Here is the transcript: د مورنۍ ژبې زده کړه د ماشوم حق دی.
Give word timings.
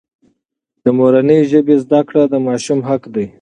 د 0.83 0.85
مورنۍ 0.97 1.39
ژبې 1.51 1.75
زده 1.83 2.01
کړه 2.07 2.23
د 2.27 2.35
ماشوم 2.47 2.79
حق 2.89 3.03
دی. 3.15 3.25